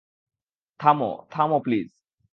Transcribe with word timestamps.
থামো, 0.79 1.11
থামো 1.31 1.57
প্লিজ! 1.59 1.89